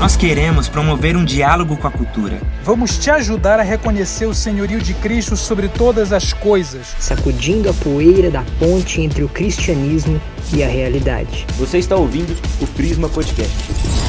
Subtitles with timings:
[0.00, 2.40] Nós queremos promover um diálogo com a cultura.
[2.64, 7.74] Vamos te ajudar a reconhecer o senhorio de Cristo sobre todas as coisas, sacudindo a
[7.74, 10.20] poeira da ponte entre o cristianismo
[10.52, 11.46] e a realidade.
[11.56, 14.07] Você está ouvindo o Prisma Podcast.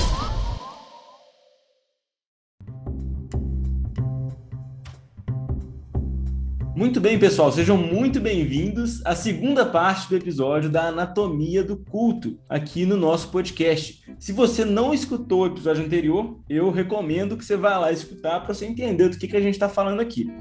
[6.79, 12.39] Muito bem, pessoal, sejam muito bem-vindos à segunda parte do episódio da Anatomia do Culto,
[12.47, 14.01] aqui no nosso podcast.
[14.17, 18.53] Se você não escutou o episódio anterior, eu recomendo que você vá lá escutar para
[18.53, 20.31] você entender do que, que a gente está falando aqui.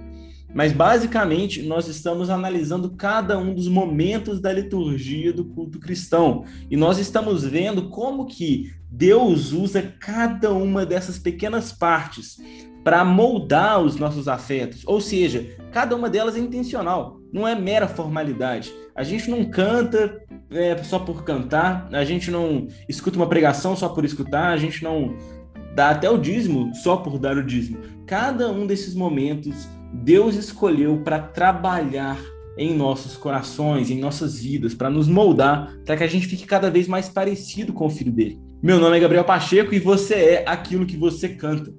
[0.54, 6.76] Mas basicamente nós estamos analisando cada um dos momentos da liturgia do culto cristão e
[6.76, 12.38] nós estamos vendo como que Deus usa cada uma dessas pequenas partes
[12.88, 14.82] para moldar os nossos afetos.
[14.86, 15.46] Ou seja,
[15.78, 18.74] cada uma delas é intencional, não é mera formalidade.
[18.96, 23.88] A gente não canta é, só por cantar, a gente não escuta uma pregação só
[23.88, 25.14] por escutar, a gente não
[25.76, 27.78] dá até o dízimo só por dar o dízimo.
[28.08, 32.18] Cada um desses momentos Deus escolheu para trabalhar
[32.56, 36.68] em nossos corações, em nossas vidas, para nos moldar, para que a gente fique cada
[36.72, 38.40] vez mais parecido com o filho dele.
[38.60, 41.72] Meu nome é Gabriel Pacheco e você é aquilo que você canta.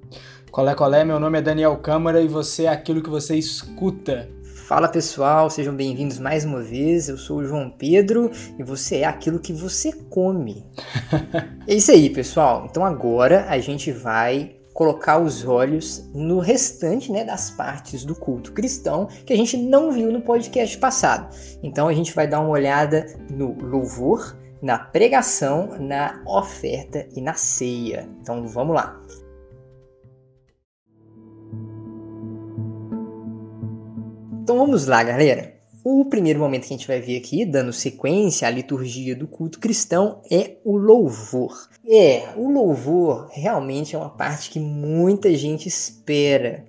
[0.50, 4.28] Colé Colé, meu nome é Daniel Câmara e você é aquilo que você escuta.
[4.66, 7.08] Fala pessoal, sejam bem-vindos mais uma vez.
[7.08, 10.66] Eu sou o João Pedro e você é aquilo que você come.
[11.68, 12.66] é isso aí, pessoal.
[12.68, 18.50] Então agora a gente vai colocar os olhos no restante né, das partes do culto
[18.50, 21.32] cristão que a gente não viu no podcast passado.
[21.62, 27.34] Então a gente vai dar uma olhada no louvor, na pregação, na oferta e na
[27.34, 28.08] ceia.
[28.20, 29.00] Então vamos lá.
[34.50, 35.54] Então vamos lá, galera.
[35.84, 39.60] O primeiro momento que a gente vai ver aqui, dando sequência à liturgia do culto
[39.60, 41.68] cristão, é o louvor.
[41.86, 46.64] É, o louvor realmente é uma parte que muita gente espera.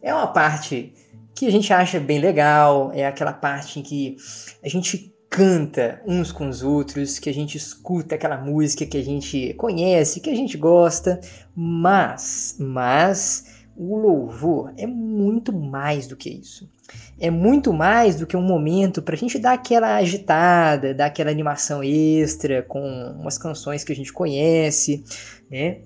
[0.00, 0.94] É uma parte
[1.34, 4.16] que a gente acha bem legal, é aquela parte em que
[4.62, 9.04] a gente canta uns com os outros, que a gente escuta aquela música que a
[9.04, 11.20] gente conhece, que a gente gosta,
[11.56, 16.70] mas, mas o louvor é muito mais do que isso
[17.18, 21.30] é muito mais do que um momento para a gente dar aquela agitada, dar aquela
[21.30, 22.80] animação extra com
[23.18, 25.02] umas canções que a gente conhece.
[25.50, 25.80] Né?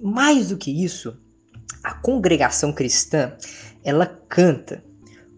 [0.00, 1.18] Mais do que isso,
[1.82, 3.32] a congregação cristã
[3.82, 4.82] ela canta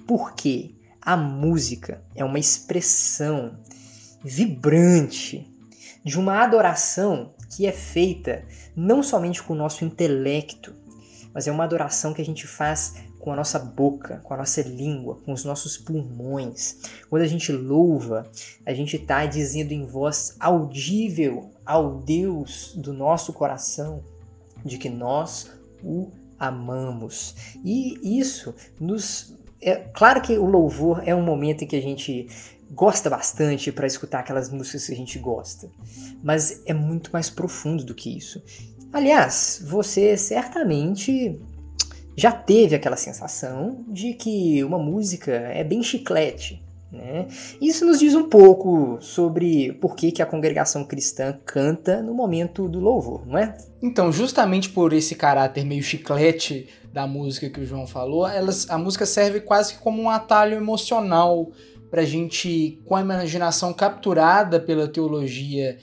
[0.07, 3.59] porque a música é uma expressão
[4.23, 5.53] vibrante
[6.05, 8.45] de uma adoração que é feita
[8.77, 10.75] não somente com o nosso intelecto,
[11.33, 12.95] mas é uma adoração que a gente faz
[13.27, 16.77] com a nossa boca, com a nossa língua, com os nossos pulmões.
[17.11, 18.31] Quando a gente louva,
[18.65, 24.01] a gente está dizendo em voz audível ao Deus do nosso coração
[24.65, 25.51] de que nós
[25.83, 27.35] o amamos.
[27.65, 29.35] E isso nos.
[29.61, 32.29] É claro que o louvor é um momento em que a gente
[32.71, 35.69] gosta bastante para escutar aquelas músicas que a gente gosta,
[36.23, 38.41] mas é muito mais profundo do que isso.
[38.93, 41.41] Aliás, você certamente
[42.17, 46.65] já teve aquela sensação de que uma música é bem chiclete.
[46.91, 47.27] Né?
[47.61, 52.69] Isso nos diz um pouco sobre por que, que a congregação cristã canta no momento
[52.69, 53.57] do louvor, não é?
[53.83, 58.79] Então, justamente por esse caráter meio chiclete da música que o João falou, elas, a
[58.79, 61.51] música serve quase como um atalho emocional
[61.91, 65.77] para a gente, com a imaginação capturada pela teologia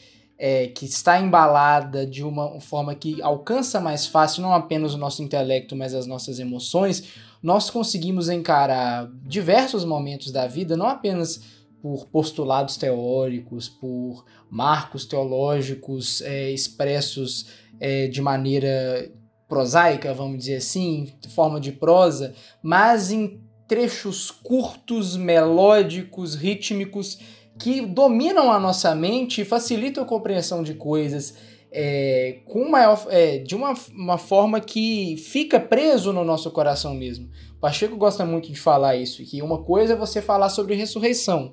[0.46, 5.24] é, que está embalada de uma forma que alcança mais fácil não apenas o nosso
[5.24, 11.42] intelecto, mas as nossas emoções, nós conseguimos encarar diversos momentos da vida, não apenas
[11.82, 17.46] por postulados teóricos, por marcos teológicos é, expressos
[17.80, 19.10] é, de maneira
[19.48, 27.18] prosaica, vamos dizer assim, forma de prosa, mas em trechos curtos, melódicos, rítmicos
[27.60, 31.36] que dominam a nossa mente e facilitam a compreensão de coisas
[31.72, 37.30] é, com maior, é, de uma, uma forma que fica preso no nosso coração mesmo.
[37.58, 41.52] O Pacheco gosta muito de falar isso, que uma coisa é você falar sobre ressurreição,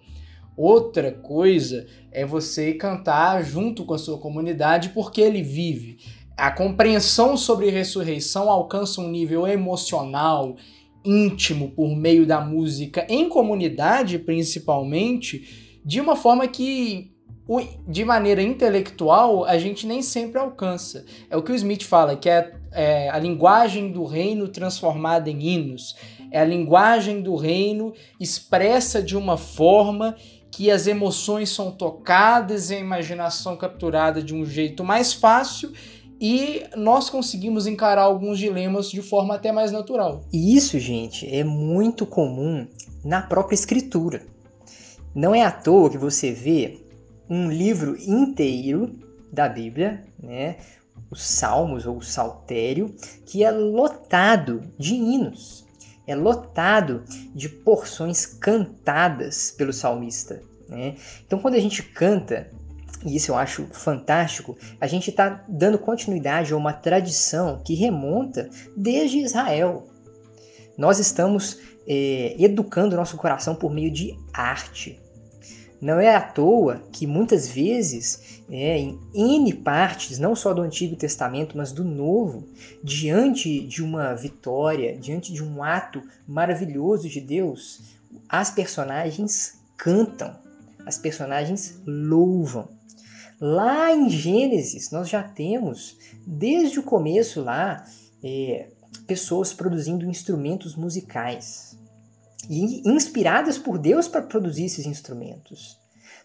[0.56, 5.98] outra coisa é você cantar junto com a sua comunidade porque ele vive.
[6.36, 10.56] A compreensão sobre ressurreição alcança um nível emocional,
[11.02, 17.12] íntimo, por meio da música, em comunidade principalmente, de uma forma que
[17.88, 21.04] de maneira intelectual a gente nem sempre alcança.
[21.28, 25.42] É o que o Smith fala, que é, é, a linguagem do reino transformada em
[25.42, 25.96] hinos.
[26.30, 30.14] É a linguagem do reino expressa de uma forma
[30.50, 35.72] que as emoções são tocadas e a imaginação capturada de um jeito mais fácil
[36.20, 40.22] e nós conseguimos encarar alguns dilemas de forma até mais natural.
[40.32, 42.66] E isso, gente, é muito comum
[43.02, 44.22] na própria escritura.
[45.14, 46.78] Não é à toa que você vê
[47.28, 48.98] um livro inteiro
[49.32, 50.56] da Bíblia, né,
[51.10, 52.94] os Salmos ou o Saltério,
[53.26, 55.66] que é lotado de hinos,
[56.06, 57.04] é lotado
[57.34, 60.42] de porções cantadas pelo salmista.
[60.68, 60.96] Né?
[61.26, 62.50] Então, quando a gente canta
[63.04, 68.50] e isso eu acho fantástico, a gente está dando continuidade a uma tradição que remonta
[68.76, 69.86] desde Israel.
[70.76, 71.58] Nós estamos
[71.92, 75.00] é, educando nosso coração por meio de arte.
[75.80, 80.94] Não é à toa que muitas vezes, é, em N partes, não só do Antigo
[80.94, 82.46] Testamento, mas do Novo,
[82.84, 87.80] diante de uma vitória, diante de um ato maravilhoso de Deus,
[88.28, 90.38] as personagens cantam,
[90.86, 92.68] as personagens louvam.
[93.40, 97.84] Lá em Gênesis, nós já temos, desde o começo lá,
[98.22, 98.68] é,
[99.08, 101.69] pessoas produzindo instrumentos musicais
[102.50, 105.78] inspiradas por Deus para produzir esses instrumentos.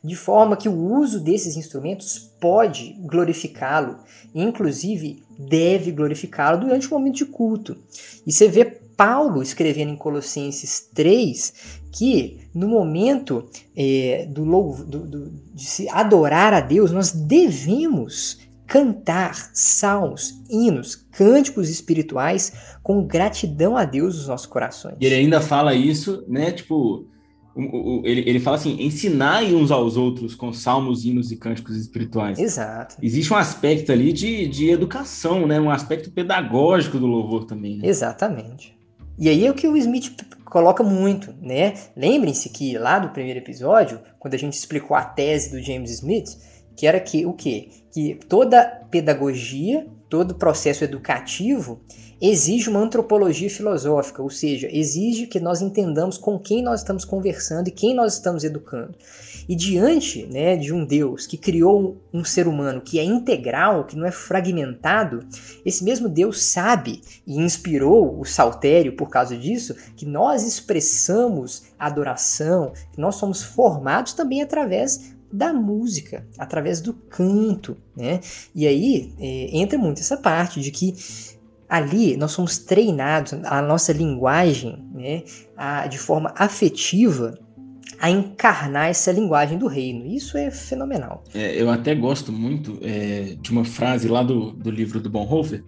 [0.04, 4.00] De forma que o uso desses instrumentos pode glorificá-lo,
[4.34, 7.78] inclusive deve glorificá-lo durante o momento de culto.
[8.26, 11.54] E você vê Paulo escrevendo em Colossenses 3
[11.92, 19.36] que no momento é, do, do, do, de se adorar a Deus, nós devemos cantar
[19.54, 24.96] salmos, hinos, cânticos espirituais com gratidão a Deus nos nossos corações.
[25.00, 26.52] E ele ainda fala isso, né?
[26.52, 27.08] Tipo,
[28.04, 32.38] ele, ele fala assim: ensinai uns aos outros com salmos, hinos e cânticos espirituais.
[32.38, 32.98] Exato.
[33.02, 35.60] Existe um aspecto ali de, de educação, né?
[35.60, 37.78] Um aspecto pedagógico do louvor também.
[37.78, 37.88] Né?
[37.88, 38.76] Exatamente.
[39.18, 40.12] E aí é o que o Smith
[40.44, 41.74] coloca muito, né?
[41.96, 46.38] Lembrem-se que lá do primeiro episódio, quando a gente explicou a tese do James Smith,
[46.76, 47.70] que era que o quê?
[47.92, 51.82] Que toda pedagogia, todo processo educativo
[52.22, 57.68] exige uma antropologia filosófica, ou seja, exige que nós entendamos com quem nós estamos conversando
[57.68, 58.96] e quem nós estamos educando.
[59.48, 63.96] E diante né, de um Deus que criou um ser humano que é integral, que
[63.96, 65.20] não é fragmentado,
[65.64, 72.72] esse mesmo Deus sabe e inspirou o saltério por causa disso, que nós expressamos adoração,
[72.92, 78.20] que nós somos formados também através da música, através do canto, né?
[78.54, 80.96] E aí é, entra muito essa parte de que
[81.68, 85.24] ali nós somos treinados, a nossa linguagem, né,
[85.58, 87.38] a, de forma afetiva,
[88.00, 90.06] a encarnar essa linguagem do reino.
[90.06, 91.24] Isso é fenomenal.
[91.34, 95.64] É, eu até gosto muito é, de uma frase lá do, do livro do Bonhoeffer,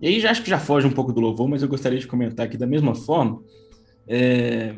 [0.00, 2.08] e aí já acho que já foge um pouco do louvor, mas eu gostaria de
[2.08, 3.40] comentar aqui da mesma forma,
[4.08, 4.74] é,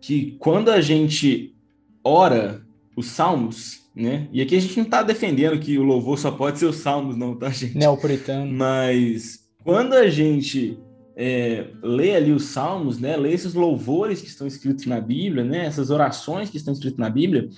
[0.00, 1.54] que quando a gente
[2.02, 2.62] ora
[2.96, 4.28] os salmos, né?
[4.32, 7.16] E aqui a gente não está defendendo que o louvor só pode ser os salmos,
[7.16, 7.76] não, tá, gente?
[7.76, 8.50] Neopuritano.
[8.52, 10.78] Mas quando a gente
[11.16, 15.66] é, lê ali os salmos, né, lê esses louvores que estão escritos na Bíblia, né,
[15.66, 17.48] essas orações que estão escritas na Bíblia,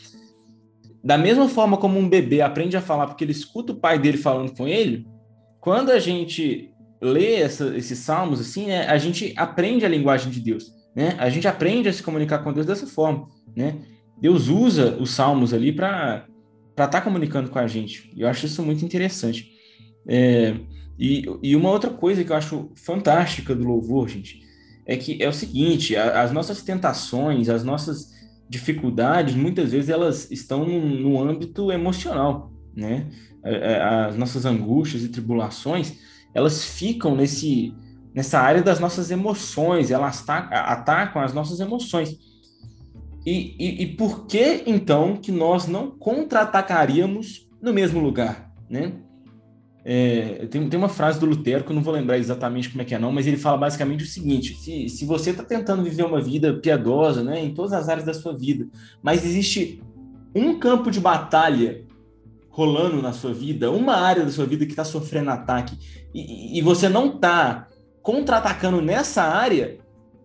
[1.02, 4.16] da mesma forma como um bebê aprende a falar porque ele escuta o pai dele
[4.16, 5.06] falando com ele,
[5.60, 6.70] quando a gente
[7.00, 11.14] lê essa, esses salmos assim, né, a gente aprende a linguagem de Deus, né?
[11.18, 13.78] A gente aprende a se comunicar com Deus dessa forma, né?
[14.24, 16.26] Deus usa os salmos ali para
[16.70, 18.10] estar tá comunicando com a gente.
[18.16, 19.52] Eu acho isso muito interessante.
[20.08, 20.56] É,
[20.98, 24.40] e, e uma outra coisa que eu acho fantástica do louvor, gente,
[24.86, 28.12] é que é o seguinte: a, as nossas tentações, as nossas
[28.48, 33.10] dificuldades, muitas vezes elas estão no, no âmbito emocional, né?
[34.06, 35.98] As nossas angústias e tribulações,
[36.32, 37.74] elas ficam nesse,
[38.14, 42.33] nessa área das nossas emoções, elas atacam as nossas emoções.
[43.24, 48.92] E, e, e por que então que nós não contra-atacaríamos no mesmo lugar, né?
[49.86, 52.84] É, tem, tem uma frase do Lutero que eu não vou lembrar exatamente como é
[52.86, 56.04] que é não, mas ele fala basicamente o seguinte: se, se você está tentando viver
[56.04, 58.66] uma vida piedosa, né, em todas as áreas da sua vida,
[59.02, 59.82] mas existe
[60.34, 61.84] um campo de batalha
[62.48, 65.76] rolando na sua vida, uma área da sua vida que está sofrendo ataque,
[66.14, 67.68] e, e você não está
[68.00, 69.78] contra-atacando nessa área,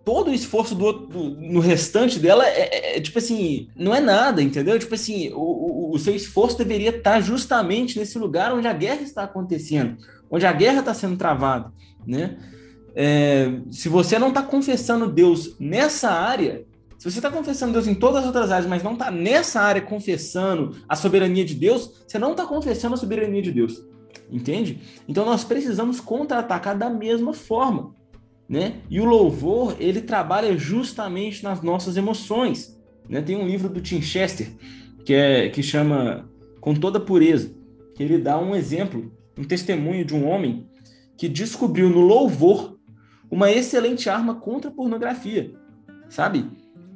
[0.03, 3.99] todo o esforço do, do no restante dela é, é, é, tipo assim, não é
[3.99, 4.77] nada, entendeu?
[4.79, 9.01] Tipo assim, o, o, o, seu esforço deveria estar justamente nesse lugar onde a guerra
[9.01, 9.97] está acontecendo,
[10.29, 11.71] onde a guerra está sendo travada,
[12.05, 12.37] né?
[12.95, 16.65] É, se você não está confessando Deus nessa área,
[16.97, 19.81] se você está confessando Deus em todas as outras áreas, mas não está nessa área
[19.81, 23.83] confessando a soberania de Deus, você não está confessando a soberania de Deus.
[24.31, 24.81] Entende?
[25.07, 27.95] Então nós precisamos contra-atacar da mesma forma
[28.49, 28.77] né?
[28.89, 32.75] E o louvor, ele trabalha justamente nas nossas emoções,
[33.07, 33.21] Né?
[33.21, 34.51] Tem um livro do Tim Chester
[35.05, 36.29] que, é, que chama
[36.59, 37.51] Com Toda Pureza,
[37.95, 40.67] que ele dá um exemplo, um testemunho de um homem
[41.17, 42.77] que descobriu no louvor
[43.29, 45.51] uma excelente arma contra a pornografia,
[46.07, 46.45] sabe?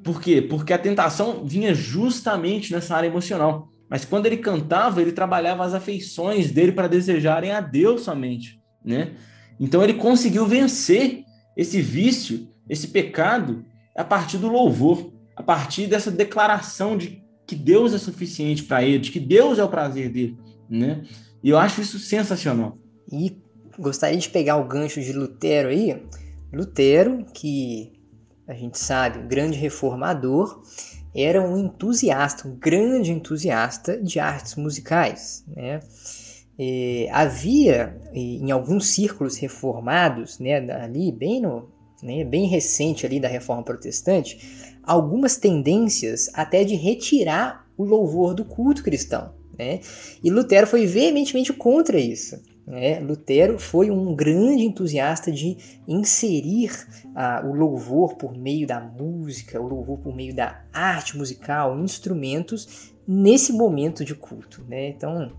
[0.03, 0.41] Por quê?
[0.41, 3.69] Porque a tentação vinha justamente nessa área emocional.
[3.89, 9.13] Mas quando ele cantava, ele trabalhava as afeições dele para desejarem a Deus somente, né?
[9.59, 11.23] Então ele conseguiu vencer
[11.55, 17.93] esse vício, esse pecado, a partir do louvor, a partir dessa declaração de que Deus
[17.93, 20.37] é suficiente para ele, de que Deus é o prazer dele,
[20.69, 21.03] né?
[21.43, 22.77] E eu acho isso sensacional.
[23.11, 23.37] E
[23.77, 26.01] gostaria de pegar o gancho de Lutero aí.
[26.51, 27.91] Lutero, que
[28.47, 30.61] a gente sabe, grande reformador,
[31.15, 35.79] era um entusiasta, um grande entusiasta de artes musicais, né?
[36.57, 41.69] E havia em alguns círculos reformados, né, ali bem no,
[42.01, 48.45] né, bem recente ali da Reforma Protestante, algumas tendências até de retirar o louvor do
[48.45, 49.79] culto cristão, né?
[50.23, 52.39] E Lutero foi veementemente contra isso.
[52.65, 52.99] Né?
[52.99, 55.57] Lutero foi um grande entusiasta de
[55.87, 56.71] inserir
[57.13, 62.93] ah, o louvor por meio da música, o louvor por meio da arte musical, instrumentos,
[63.05, 64.63] nesse momento de culto.
[64.67, 64.89] Né?
[64.89, 65.33] Então,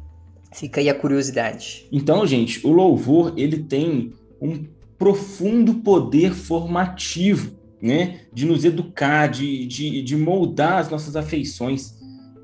[0.55, 1.87] fica aí a curiosidade.
[1.91, 4.65] Então, gente, o louvor ele tem um
[4.97, 8.21] profundo poder formativo, né?
[8.33, 11.95] De nos educar, de, de, de moldar as nossas afeições,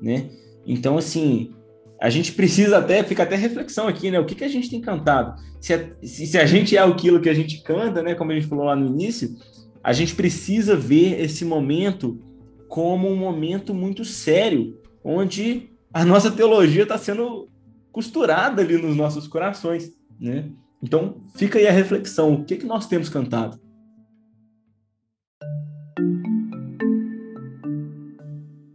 [0.01, 0.29] né?
[0.67, 1.53] Então, assim,
[1.99, 4.19] a gente precisa até, fica até reflexão aqui, né?
[4.19, 5.41] O que, que a gente tem cantado?
[5.59, 8.13] Se a, se, a gente é aquilo que a gente canta, né?
[8.13, 9.35] Como a gente falou lá no início,
[9.81, 12.19] a gente precisa ver esse momento
[12.67, 17.49] como um momento muito sério, onde a nossa teologia está sendo
[17.91, 20.49] costurada ali nos nossos corações, né?
[20.81, 23.59] Então, fica aí a reflexão, o que, que nós temos cantado?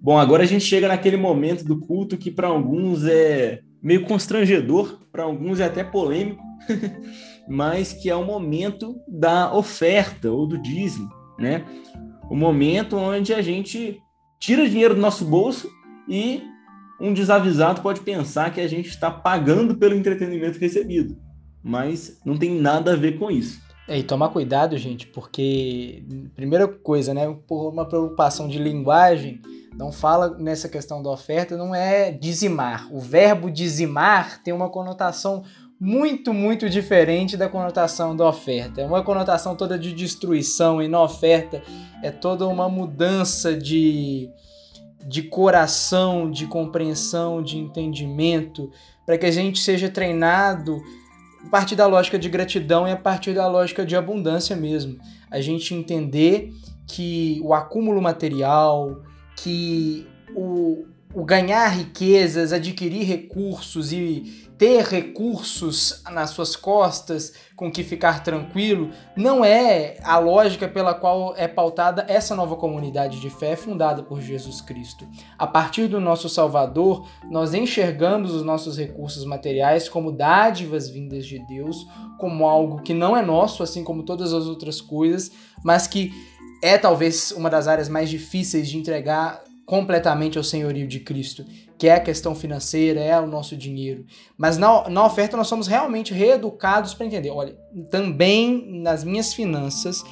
[0.01, 5.01] Bom, agora a gente chega naquele momento do culto que para alguns é meio constrangedor,
[5.11, 6.41] para alguns é até polêmico,
[7.49, 11.65] mas que é o momento da oferta ou do dízimo, né?
[12.31, 14.01] O momento onde a gente
[14.39, 15.69] tira dinheiro do nosso bolso
[16.09, 16.41] e
[17.01, 21.17] um desavisado pode pensar que a gente está pagando pelo entretenimento recebido,
[21.63, 23.61] mas não tem nada a ver com isso.
[23.89, 26.03] É, e tomar cuidado, gente, porque
[26.35, 29.41] primeira coisa, né, por uma preocupação de linguagem,
[29.77, 32.89] não fala nessa questão da oferta, não é dizimar.
[32.93, 35.45] O verbo dizimar tem uma conotação
[35.79, 38.81] muito, muito diferente da conotação da oferta.
[38.81, 41.63] É uma conotação toda de destruição, e na oferta
[42.03, 44.31] é toda uma mudança de,
[45.09, 48.71] de coração, de compreensão, de entendimento,
[49.05, 50.83] para que a gente seja treinado
[51.45, 54.99] a partir da lógica de gratidão e a partir da lógica de abundância mesmo.
[55.31, 56.53] A gente entender
[56.87, 59.01] que o acúmulo material,
[59.37, 60.85] que o,
[61.15, 68.91] o ganhar riquezas, adquirir recursos e ter recursos nas suas costas com que ficar tranquilo,
[69.17, 74.21] não é a lógica pela qual é pautada essa nova comunidade de fé fundada por
[74.21, 75.07] Jesus Cristo.
[75.39, 81.39] A partir do nosso Salvador, nós enxergamos os nossos recursos materiais como dádivas vindas de
[81.47, 81.87] Deus,
[82.19, 85.31] como algo que não é nosso, assim como todas as outras coisas,
[85.63, 86.13] mas que
[86.63, 91.45] é talvez uma das áreas mais difíceis de entregar completamente ao senhorio de Cristo,
[91.79, 94.05] que é a questão financeira, é o nosso dinheiro.
[94.37, 97.57] Mas na, na oferta nós somos realmente reeducados para entender: olha,
[97.91, 100.03] também nas minhas finanças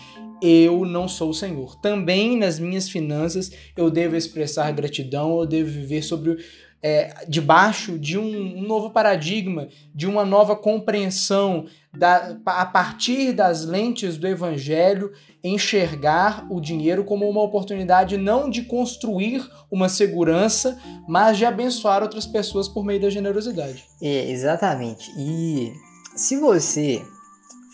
[0.42, 1.80] eu não sou o Senhor.
[1.80, 6.36] Também nas minhas finanças eu devo expressar gratidão, eu devo viver sobre
[6.84, 11.64] é, debaixo de um, um, novo paradigma, de uma nova compreensão,
[11.96, 15.10] da, a partir das lentes do Evangelho,
[15.42, 22.26] enxergar o dinheiro como uma oportunidade não de construir uma segurança, mas de abençoar outras
[22.26, 23.82] pessoas por meio da generosidade.
[24.02, 25.10] É, exatamente.
[25.16, 25.72] E
[26.14, 27.00] se você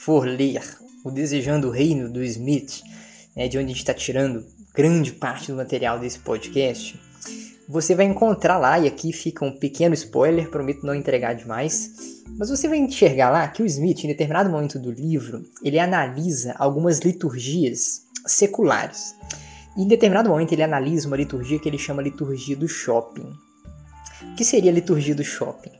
[0.04, 0.62] for ler
[1.04, 2.80] o Desejando o Reino do Smith,
[3.34, 6.96] né, de onde a gente está tirando grande parte do material desse podcast,
[7.70, 12.50] você vai encontrar lá, e aqui fica um pequeno spoiler, prometo não entregar demais, mas
[12.50, 16.98] você vai enxergar lá que o Smith, em determinado momento do livro, ele analisa algumas
[16.98, 19.14] liturgias seculares.
[19.76, 23.32] E em determinado momento ele analisa uma liturgia que ele chama liturgia do shopping.
[24.22, 25.70] O que seria a liturgia do shopping?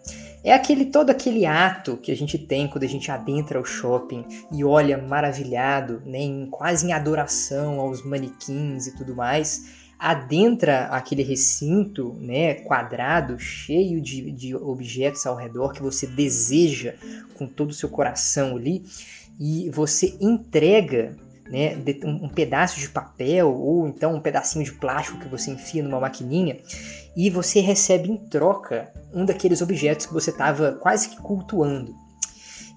[0.45, 4.25] É aquele todo aquele ato que a gente tem quando a gente adentra o shopping
[4.53, 11.23] e olha maravilhado, né, em, quase em adoração aos manequins e tudo mais, adentra aquele
[11.23, 16.95] recinto né, quadrado, cheio de, de objetos ao redor que você deseja
[17.35, 18.83] com todo o seu coração ali,
[19.39, 21.15] e você entrega
[21.51, 26.01] né, um pedaço de papel ou então um pedacinho de plástico que você enfia numa
[26.01, 26.59] maquininha
[27.15, 31.95] e você recebe em troca um daqueles objetos que você estava quase que cultuando.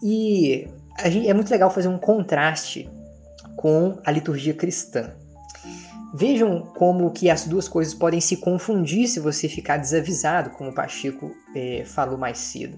[0.02, 0.68] E
[1.06, 2.90] gente, é muito legal fazer um contraste
[3.56, 5.14] com a liturgia cristã.
[6.14, 10.74] Vejam como que as duas coisas podem se confundir se você ficar desavisado, como o
[10.74, 12.78] Pacheco é, falou mais cedo.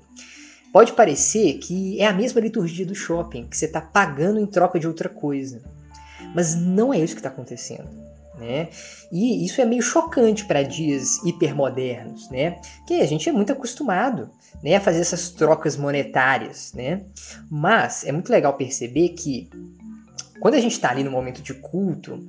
[0.72, 4.80] Pode parecer que é a mesma liturgia do shopping, que você está pagando em troca
[4.80, 5.62] de outra coisa.
[6.34, 7.89] Mas não é isso que está acontecendo.
[8.38, 8.68] Né?
[9.12, 12.60] E isso é meio chocante para dias hipermodernos, né?
[12.86, 14.30] Que a gente é muito acostumado
[14.62, 17.06] né, a fazer essas trocas monetárias, né?
[17.50, 19.50] Mas é muito legal perceber que
[20.42, 22.20] quando a gente está ali no momento de culto,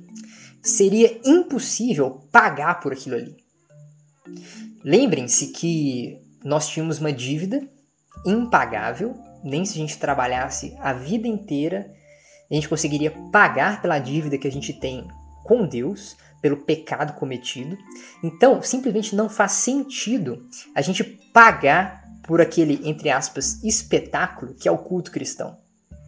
[0.67, 3.35] seria impossível pagar por aquilo ali.
[4.83, 7.67] Lembrem-se que nós tínhamos uma dívida
[8.25, 11.89] impagável, nem se a gente trabalhasse a vida inteira,
[12.49, 15.07] a gente conseguiria pagar pela dívida que a gente tem
[15.43, 17.77] com Deus, pelo pecado cometido.
[18.23, 20.45] Então, simplesmente não faz sentido
[20.75, 25.57] a gente pagar por aquele, entre aspas, espetáculo que é o culto cristão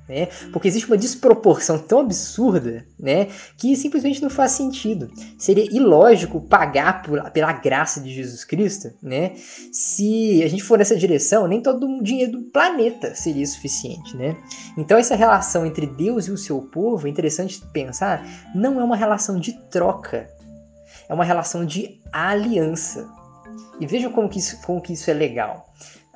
[0.09, 0.27] né?
[0.51, 5.11] Porque existe uma desproporção tão absurda, né, que simplesmente não faz sentido.
[5.37, 9.33] Seria ilógico pagar por, pela graça de Jesus Cristo, né?
[9.71, 14.35] Se a gente for nessa direção, nem todo o dinheiro do planeta seria suficiente, né?
[14.75, 18.25] Então essa relação entre Deus e o seu povo, é interessante pensar,
[18.55, 20.27] não é uma relação de troca,
[21.07, 23.07] é uma relação de aliança.
[23.79, 25.68] E vejam como que isso, como que isso é legal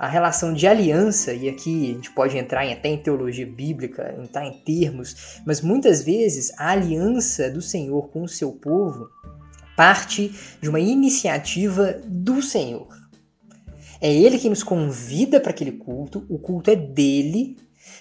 [0.03, 4.13] a relação de aliança, e aqui a gente pode entrar em, até em teologia bíblica,
[4.22, 9.07] entrar em termos, mas muitas vezes a aliança do Senhor com o seu povo
[9.77, 12.88] parte de uma iniciativa do Senhor.
[14.01, 17.57] É Ele que nos convida para aquele culto, o culto é dele,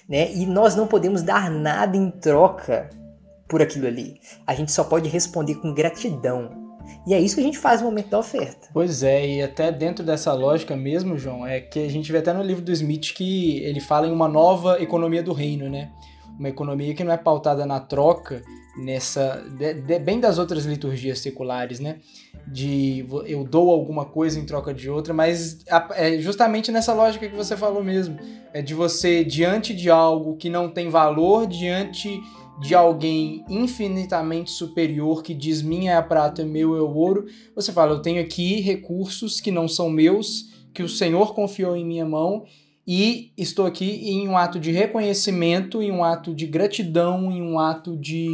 [0.07, 0.33] né?
[0.33, 2.89] E nós não podemos dar nada em troca
[3.47, 4.19] por aquilo ali.
[4.45, 6.62] A gente só pode responder com gratidão,
[7.05, 8.69] e é isso que a gente faz no momento da oferta.
[8.73, 12.31] Pois é, e até dentro dessa lógica mesmo, João, é que a gente vê até
[12.33, 15.91] no livro do Smith que ele fala em uma nova economia do reino, né?
[16.39, 18.41] Uma economia que não é pautada na troca,
[18.77, 19.43] nessa.
[19.57, 21.97] De, de, bem das outras liturgias seculares, né?
[22.47, 25.59] De eu dou alguma coisa em troca de outra, mas
[25.91, 28.17] é justamente nessa lógica que você falou mesmo.
[28.53, 32.19] É de você, diante de algo que não tem valor, diante
[32.59, 37.71] de alguém infinitamente superior que diz minha é a prata, meu é o ouro, você
[37.71, 42.05] fala, eu tenho aqui recursos que não são meus, que o Senhor confiou em minha
[42.05, 42.45] mão
[42.85, 47.57] e estou aqui em um ato de reconhecimento, em um ato de gratidão, em um
[47.57, 48.29] ato de,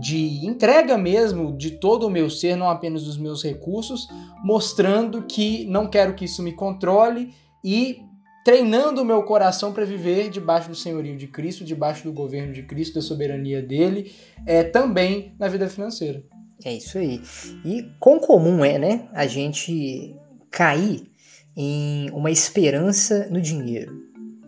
[0.00, 4.08] de entrega mesmo de todo o meu ser, não apenas dos meus recursos,
[4.42, 7.32] mostrando que não quero que isso me controle
[7.64, 8.02] e
[8.44, 12.62] treinando o meu coração para viver debaixo do senhorio de Cristo, debaixo do governo de
[12.62, 14.12] Cristo, da soberania dele,
[14.46, 16.22] é também na vida financeira.
[16.64, 17.20] É isso aí.
[17.64, 20.16] E quão comum é, né, a gente
[20.50, 21.10] cair
[21.56, 23.92] em uma esperança no dinheiro,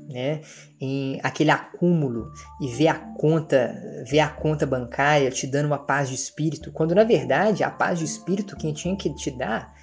[0.08, 0.40] né?
[0.80, 2.30] Em aquele acúmulo
[2.60, 3.74] e ver a conta,
[4.08, 7.98] ver a conta bancária te dando uma paz de espírito, quando na verdade a paz
[7.98, 9.74] de espírito quem tinha que te dar,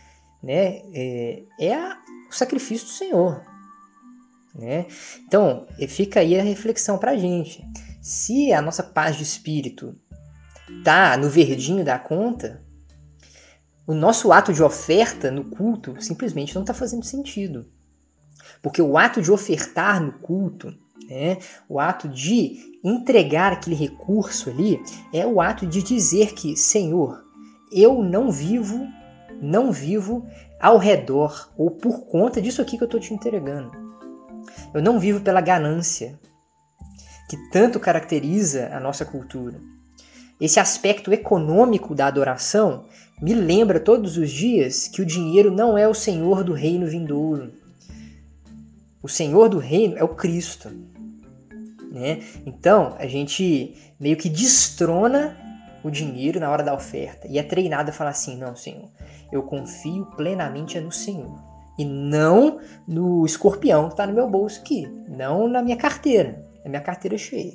[0.42, 1.98] né, é, é a,
[2.30, 3.44] o sacrifício do Senhor,
[4.54, 4.86] né?
[5.28, 7.64] Então, fica aí a reflexão para a gente.
[8.02, 9.96] Se a nossa paz de espírito
[10.84, 12.62] tá no verdinho da conta,
[13.86, 17.66] o nosso ato de oferta no culto simplesmente não está fazendo sentido.
[18.62, 20.74] Porque o ato de ofertar no culto,
[21.08, 21.38] né,
[21.68, 24.82] o ato de entregar aquele recurso ali,
[25.14, 27.24] é o ato de dizer que, Senhor,
[27.72, 28.88] eu não vivo,
[29.42, 30.26] não vivo
[30.60, 33.91] ao redor ou por conta disso aqui que eu estou te entregando.
[34.74, 36.20] Eu não vivo pela ganância,
[37.30, 39.60] que tanto caracteriza a nossa cultura.
[40.40, 42.86] Esse aspecto econômico da adoração
[43.22, 47.54] me lembra todos os dias que o dinheiro não é o senhor do reino vindouro.
[49.04, 50.70] O senhor do reino é o Cristo.
[51.92, 52.24] Né?
[52.46, 55.38] Então, a gente meio que destrona
[55.84, 58.90] o dinheiro na hora da oferta e é treinado a falar assim: não, Senhor,
[59.32, 64.88] eu confio plenamente no Senhor e não no escorpião que está no meu bolso aqui,
[65.08, 67.54] não na minha carteira, na minha carteira cheia.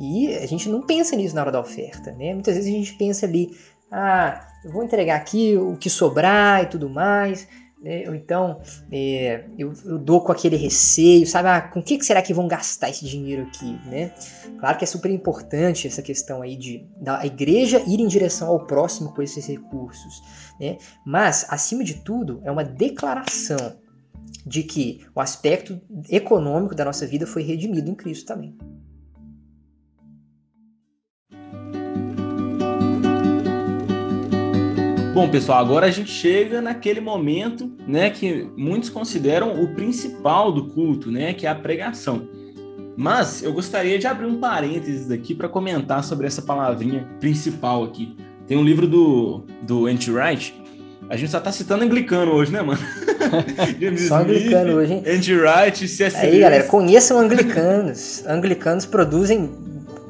[0.00, 2.32] E a gente não pensa nisso na hora da oferta, né?
[2.32, 3.50] Muitas vezes a gente pensa ali,
[3.90, 7.46] ah, eu vou entregar aqui o que sobrar e tudo mais,
[7.82, 8.04] né?
[8.08, 11.48] Ou então é, eu, eu, dou com aquele receio, sabe?
[11.48, 14.14] Ah, com que, que será que vão gastar esse dinheiro aqui, né?
[14.58, 18.64] Claro que é super importante essa questão aí de da igreja ir em direção ao
[18.66, 20.22] próximo com esses recursos,
[20.60, 20.78] né?
[21.04, 23.76] Mas, acima de tudo, é uma declaração
[24.46, 28.56] de que o aspecto econômico da nossa vida foi redimido em Cristo também.
[35.14, 40.68] Bom, pessoal, agora a gente chega naquele momento, né, que muitos consideram o principal do
[40.68, 42.26] culto, né, que é a pregação.
[42.96, 48.16] Mas eu gostaria de abrir um parênteses aqui para comentar sobre essa palavrinha principal aqui.
[48.46, 50.54] Tem um livro do, do Anti Wright.
[51.10, 52.80] A gente só tá citando anglicano hoje, né, mano?
[54.08, 55.04] só anglicano hoje, hein?
[55.06, 56.16] Anti Wright, C.S.
[56.16, 58.24] Aí, galera, conheçam anglicanos.
[58.26, 59.50] anglicanos produzem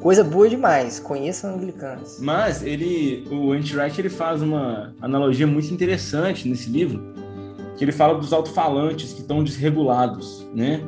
[0.03, 0.99] coisa boa demais.
[0.99, 2.19] Conheçam anglicanos.
[2.19, 7.01] Mas ele, o Anti-Wright, ele faz uma analogia muito interessante nesse livro,
[7.77, 10.81] que ele fala dos alto-falantes que estão desregulados, né?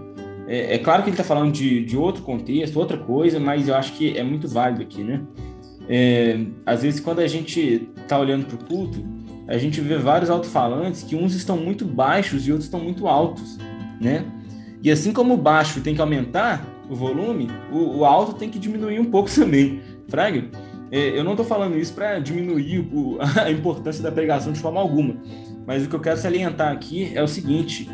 [0.48, 3.74] É, é, claro que ele está falando de, de outro contexto, outra coisa, mas eu
[3.74, 5.22] acho que é muito válido aqui, né?
[5.88, 9.04] É, às vezes, quando a gente está olhando para o culto,
[9.48, 13.58] a gente vê vários alto-falantes que uns estão muito baixos e outros estão muito altos,
[14.02, 14.26] né?
[14.84, 18.60] E assim como o baixo tem que aumentar, o volume, o, o alto tem que
[18.60, 19.82] diminuir um pouco também.
[20.08, 20.46] Fraga,
[20.92, 24.80] é, eu não estou falando isso para diminuir o, a importância da pregação de forma
[24.80, 25.16] alguma,
[25.66, 27.90] mas o que eu quero salientar aqui é o seguinte: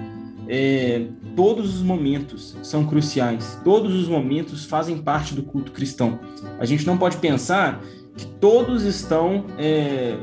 [0.47, 6.19] é, todos os momentos são cruciais, todos os momentos fazem parte do culto cristão.
[6.59, 7.81] A gente não pode pensar
[8.15, 10.17] que todos estão, é,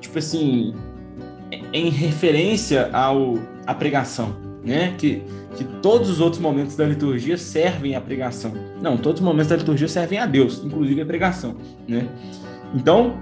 [0.00, 0.74] tipo assim,
[1.72, 3.34] em referência ao,
[3.66, 4.94] à pregação, né?
[4.98, 5.22] Que
[5.56, 8.52] que todos os outros momentos da liturgia servem à pregação.
[8.80, 11.56] Não, todos os momentos da liturgia servem a Deus, inclusive a pregação,
[11.88, 12.08] né?
[12.74, 13.18] Então,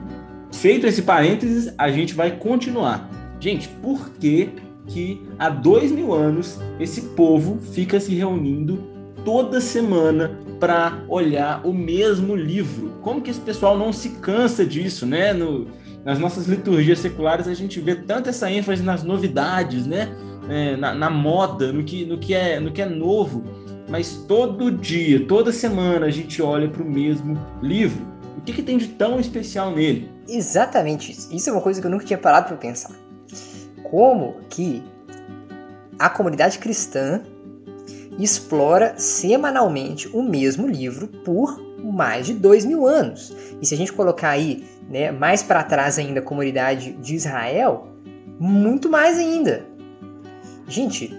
[0.53, 3.09] feito esse parênteses, a gente vai continuar.
[3.41, 4.51] Gente, por que
[4.87, 8.85] que há dois mil anos esse povo fica se reunindo
[9.25, 12.93] toda semana para olhar o mesmo livro?
[13.03, 15.33] Como que esse pessoal não se cansa disso, né?
[15.33, 15.67] No,
[16.05, 20.09] nas nossas liturgias seculares a gente vê tanta essa ênfase nas novidades, né?
[20.49, 23.45] É, na, na, moda, no que, no, que é, no que é novo,
[23.89, 28.07] mas todo dia, toda semana a gente olha para o mesmo livro.
[28.37, 30.11] O que, que tem de tão especial nele?
[30.29, 31.35] Exatamente isso.
[31.35, 32.95] Isso é uma coisa que eu nunca tinha parado para pensar.
[33.83, 34.83] Como que
[35.99, 37.23] a comunidade cristã
[38.19, 43.35] explora semanalmente o mesmo livro por mais de dois mil anos.
[43.61, 47.89] E se a gente colocar aí né, mais para trás ainda a comunidade de Israel,
[48.39, 49.67] muito mais ainda.
[50.69, 51.11] Gente,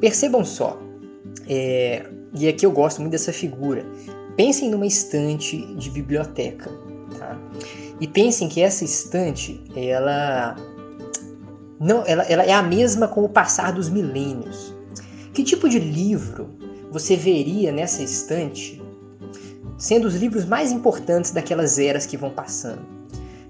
[0.00, 0.80] percebam só,
[1.48, 3.84] é, e aqui eu gosto muito dessa figura.
[4.36, 6.70] Pensem numa estante de biblioteca,
[7.18, 7.38] tá?
[8.00, 10.54] E pensem que essa estante, ela
[11.80, 14.74] não, ela, ela é a mesma com o passar dos milênios.
[15.32, 16.50] Que tipo de livro
[16.90, 18.82] você veria nessa estante
[19.78, 22.86] sendo os livros mais importantes daquelas eras que vão passando?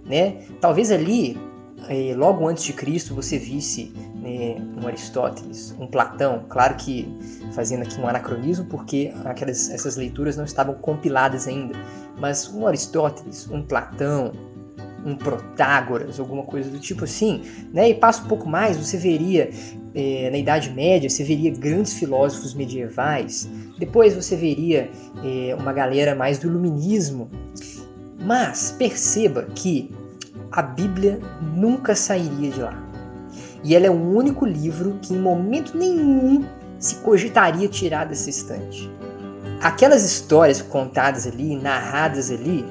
[0.04, 0.42] Né?
[0.60, 1.36] Talvez ali
[1.88, 3.92] é, logo antes de Cristo você visse
[4.28, 7.08] um Aristóteles, um Platão, claro que
[7.52, 11.78] fazendo aqui um anacronismo porque aquelas, essas leituras não estavam compiladas ainda,
[12.18, 14.32] mas um Aristóteles, um Platão,
[15.04, 17.90] um Protágoras, alguma coisa do tipo assim, né?
[17.90, 19.50] E passa um pouco mais, você veria
[19.94, 24.90] é, na Idade Média, você veria grandes filósofos medievais, depois você veria
[25.24, 27.30] é, uma galera mais do Iluminismo,
[28.20, 29.90] mas perceba que
[30.50, 31.20] a Bíblia
[31.54, 32.85] nunca sairia de lá.
[33.62, 36.44] E ela é o único livro que em momento nenhum
[36.78, 38.90] se cogitaria tirar dessa estante.
[39.60, 42.64] Aquelas histórias contadas ali, narradas ali,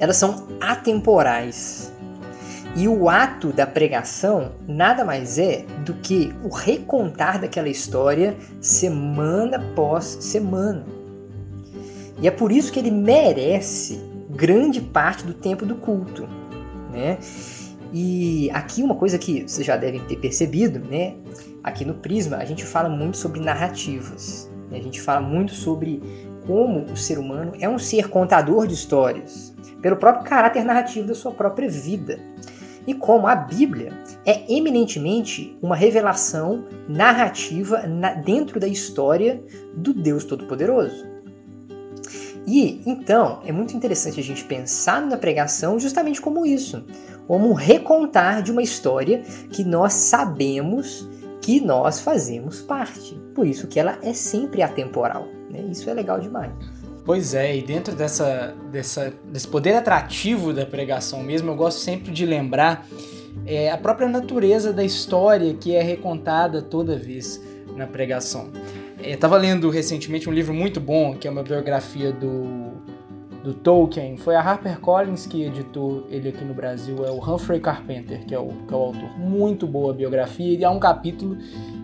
[0.00, 1.92] elas são atemporais.
[2.76, 9.58] E o ato da pregação nada mais é do que o recontar daquela história semana
[9.58, 10.84] após semana.
[12.20, 16.26] E é por isso que ele merece grande parte do tempo do culto
[16.94, 17.18] né?
[17.96, 21.14] E aqui uma coisa que vocês já devem ter percebido, né?
[21.62, 24.50] Aqui no Prisma a gente fala muito sobre narrativas.
[24.68, 24.78] Né?
[24.78, 26.02] A gente fala muito sobre
[26.44, 31.14] como o ser humano é um ser contador de histórias, pelo próprio caráter narrativo da
[31.14, 32.18] sua própria vida.
[32.84, 33.92] E como a Bíblia
[34.26, 39.40] é eminentemente uma revelação narrativa na, dentro da história
[39.72, 41.14] do Deus Todo-Poderoso.
[42.46, 46.84] E então é muito interessante a gente pensar na pregação justamente como isso,
[47.26, 51.08] como um recontar de uma história que nós sabemos
[51.40, 53.20] que nós fazemos parte.
[53.34, 55.28] Por isso que ela é sempre atemporal.
[55.50, 55.60] Né?
[55.70, 56.50] Isso é legal demais.
[57.04, 62.10] Pois é, e dentro dessa, dessa, desse poder atrativo da pregação mesmo, eu gosto sempre
[62.10, 62.86] de lembrar
[63.46, 67.42] é, a própria natureza da história que é recontada toda vez
[67.76, 68.48] na pregação.
[69.02, 72.72] Estava lendo recentemente um livro muito bom, que é uma biografia do,
[73.44, 74.16] do Tolkien.
[74.16, 78.38] Foi a HarperCollins que editou ele aqui no Brasil, é o Humphrey Carpenter, que é
[78.38, 79.18] o, que é o autor.
[79.18, 81.36] Muito boa biografia, e há um capítulo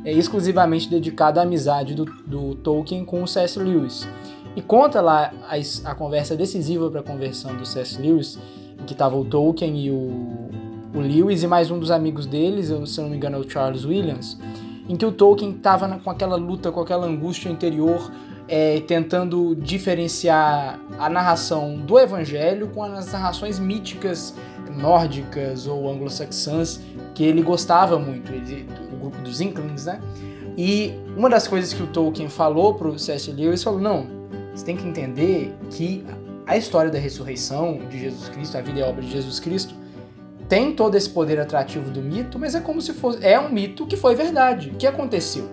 [0.03, 3.59] é, exclusivamente dedicado à amizade do, do Tolkien com o C.S.
[3.59, 4.09] Lewis.
[4.57, 8.01] E conta lá a, a conversa decisiva para a conversão do C.S.
[8.01, 8.38] Lewis,
[8.81, 10.49] em que tava o Tolkien e o,
[10.94, 13.49] o Lewis e mais um dos amigos deles, eu, se não me engano é o
[13.49, 14.40] Charles Williams,
[14.88, 18.11] em que o Tolkien estava com aquela luta, com aquela angústia interior,
[18.50, 24.34] é, tentando diferenciar a narração do Evangelho com as narrações míticas
[24.76, 26.80] nórdicas ou anglo-saxãs
[27.14, 30.00] que ele gostava muito, ele, o grupo dos Inklings, né?
[30.58, 33.30] E uma das coisas que o Tolkien falou para o C.S.
[33.30, 34.06] Lewis falou: não,
[34.52, 36.04] você tem que entender que
[36.44, 39.74] a história da ressurreição de Jesus Cristo, a vida e a obra de Jesus Cristo,
[40.48, 43.24] tem todo esse poder atrativo do mito, mas é como se fosse.
[43.24, 45.48] É um mito que foi verdade, que aconteceu.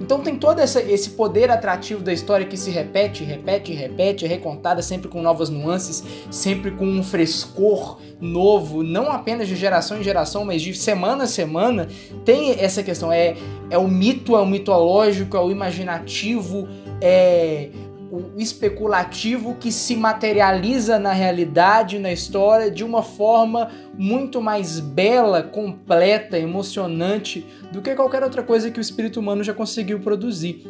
[0.00, 4.28] Então tem todo essa, esse poder atrativo da história que se repete, repete, repete, é
[4.28, 10.02] recontada sempre com novas nuances, sempre com um frescor novo, não apenas de geração em
[10.02, 11.88] geração, mas de semana a semana.
[12.24, 13.36] Tem essa questão, é,
[13.70, 16.68] é o mito, é o mitológico, é o imaginativo,
[17.00, 17.70] é
[18.10, 25.42] o especulativo que se materializa na realidade, na história, de uma forma muito mais bela,
[25.42, 30.66] completa, emocionante do que qualquer outra coisa que o espírito humano já conseguiu produzir.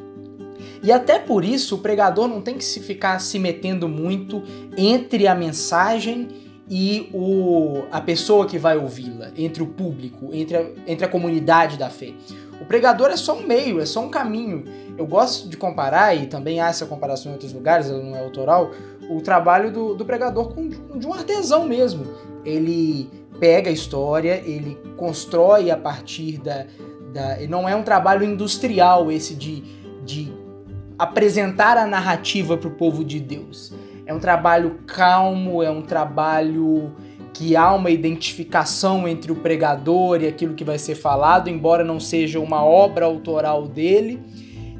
[0.82, 4.42] E até por isso o pregador não tem que se ficar se metendo muito
[4.76, 6.28] entre a mensagem
[6.70, 11.78] e o, a pessoa que vai ouvi-la, entre o público, entre a, entre a comunidade
[11.78, 12.12] da fé.
[12.60, 14.64] O pregador é só um meio, é só um caminho.
[14.96, 18.20] Eu gosto de comparar, e também há essa comparação em outros lugares, ela não é
[18.20, 18.72] autoral,
[19.08, 22.06] o trabalho do, do pregador com de um artesão mesmo.
[22.44, 26.66] Ele pega a história, ele constrói a partir da.
[27.12, 29.62] da não é um trabalho industrial esse de,
[30.04, 30.32] de
[30.98, 33.72] apresentar a narrativa para o povo de Deus.
[34.04, 36.92] É um trabalho calmo, é um trabalho
[37.38, 42.00] que há uma identificação entre o pregador e aquilo que vai ser falado, embora não
[42.00, 44.20] seja uma obra autoral dele.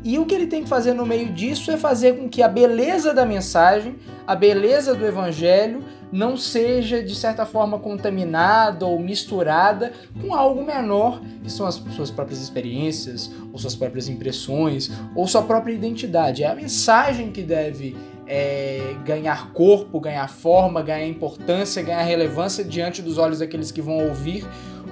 [0.03, 2.49] E o que ele tem que fazer no meio disso é fazer com que a
[2.49, 3.95] beleza da mensagem,
[4.27, 11.23] a beleza do evangelho, não seja de certa forma contaminada ou misturada com algo menor,
[11.45, 16.43] que são as suas próprias experiências, ou suas próprias impressões, ou sua própria identidade.
[16.43, 17.97] É a mensagem que deve
[18.29, 24.07] é, ganhar corpo, ganhar forma, ganhar importância, ganhar relevância diante dos olhos daqueles que vão
[24.09, 24.47] ouvir,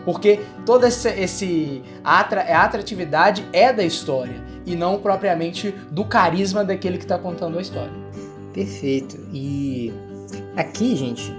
[0.04, 2.20] porque toda esse, esse a
[2.64, 7.92] atratividade é da história e não propriamente do carisma daquele que está contando a história.
[8.52, 9.18] Perfeito.
[9.32, 9.92] E
[10.56, 11.32] aqui, gente,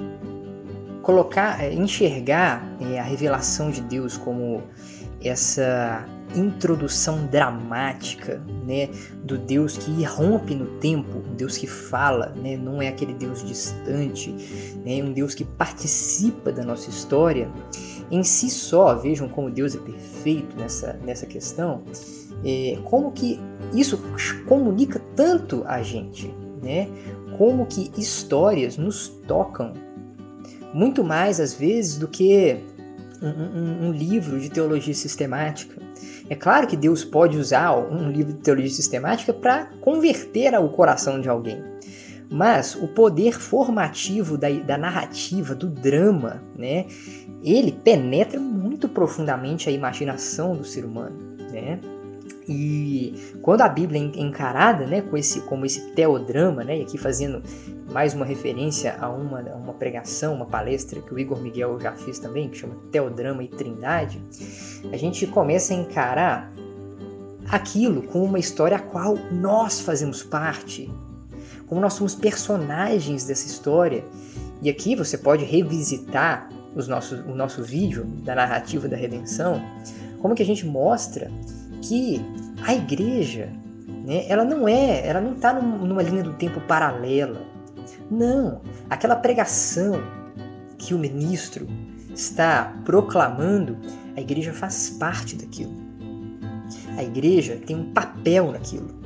[1.01, 4.61] colocar, é, enxergar é, a revelação de Deus como
[5.23, 6.05] essa
[6.35, 8.89] introdução dramática, né,
[9.23, 13.43] do Deus que irrompe no tempo, um Deus que fala, né, não é aquele Deus
[13.43, 14.31] distante,
[14.85, 17.49] né, um Deus que participa da nossa história.
[18.11, 21.83] Em si só, vejam como Deus é perfeito nessa, nessa questão,
[22.43, 23.39] é, como que
[23.73, 24.01] isso
[24.47, 26.87] comunica tanto a gente, né,
[27.37, 29.73] como que histórias nos tocam
[30.73, 32.57] muito mais às vezes do que
[33.21, 35.86] um, um, um livro de teologia sistemática
[36.29, 41.21] é claro que Deus pode usar um livro de teologia sistemática para converter o coração
[41.21, 41.63] de alguém.
[42.29, 46.85] Mas o poder formativo da, da narrativa, do drama, né,
[47.41, 51.15] ele penetra muito profundamente a imaginação do ser humano.
[51.51, 51.79] Né?
[52.47, 56.97] E quando a Bíblia é encarada né, com esse, como esse teodrama, né, e aqui
[56.97, 57.43] fazendo
[57.91, 62.19] mais uma referência a uma, uma pregação, uma palestra que o Igor Miguel já fez
[62.19, 64.21] também, que chama Teodrama e Trindade,
[64.91, 66.53] a gente começa a encarar
[67.49, 70.89] aquilo como uma história a qual nós fazemos parte,
[71.65, 74.05] como nós somos personagens dessa história.
[74.61, 79.61] E aqui você pode revisitar os nossos, o nosso vídeo da narrativa da redenção,
[80.21, 81.31] como que a gente mostra
[81.87, 82.21] que
[82.63, 83.49] a igreja,
[84.05, 87.41] né, ela não é, ela não está numa linha do tempo paralela.
[88.11, 90.01] Não, aquela pregação
[90.77, 91.67] que o ministro
[92.13, 93.77] está proclamando,
[94.15, 95.71] a igreja faz parte daquilo.
[96.97, 98.97] A igreja tem um papel naquilo.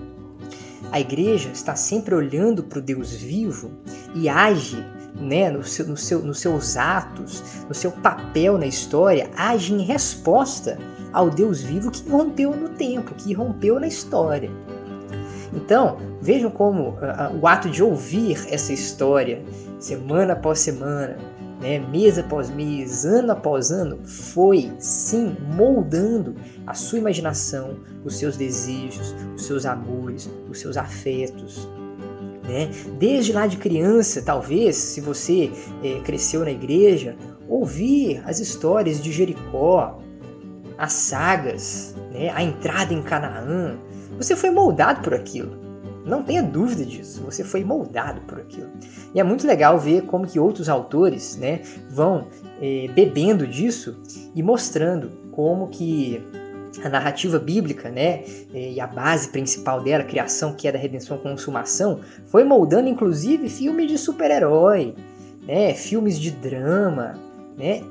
[0.92, 3.72] A igreja está sempre olhando para o Deus vivo
[4.16, 4.84] e age
[5.16, 9.84] né, no seu, no seu, nos seus atos, no seu papel na história, age em
[9.84, 10.78] resposta
[11.14, 14.50] ao Deus vivo que rompeu no tempo, que rompeu na história.
[15.54, 19.44] Então, vejam como uh, o ato de ouvir essa história,
[19.80, 21.18] semana após semana,
[21.62, 28.38] né, mês após mês, ano após ano, foi sim moldando a sua imaginação, os seus
[28.38, 31.70] desejos, os seus amores, os seus afetos.
[32.44, 32.72] Né?
[32.98, 35.52] Desde lá de criança, talvez, se você
[35.84, 37.16] é, cresceu na igreja,
[37.48, 40.00] ouvir as histórias de Jericó,
[40.82, 43.78] as sagas, né, a entrada em Canaã,
[44.18, 45.56] você foi moldado por aquilo.
[46.04, 47.22] Não tenha dúvida disso.
[47.24, 48.72] Você foi moldado por aquilo.
[49.14, 52.28] E é muito legal ver como que outros autores, né, vão
[52.60, 53.96] é, bebendo disso
[54.34, 56.20] e mostrando como que
[56.84, 61.16] a narrativa bíblica, né, e a base principal dela, a criação que é da redenção
[61.20, 64.96] consumação, foi moldando inclusive filmes de super-herói,
[65.46, 67.20] né, filmes de drama,
[67.56, 67.84] né,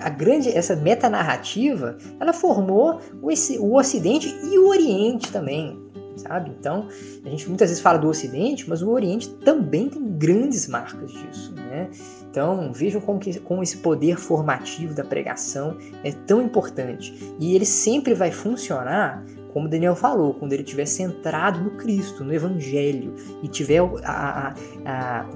[0.00, 5.78] a grande essa metanarrativa, ela formou o, Ocidente e o Oriente também,
[6.16, 6.50] sabe?
[6.58, 6.88] Então,
[7.24, 11.54] a gente muitas vezes fala do Ocidente, mas o Oriente também tem grandes marcas disso,
[11.54, 11.88] né?
[12.30, 17.34] Então, vejam como, que, como esse poder formativo da pregação é tão importante.
[17.40, 22.32] E ele sempre vai funcionar, como Daniel falou, quando ele estiver centrado no Cristo, no
[22.32, 25.26] Evangelho, e tiver a, a, a,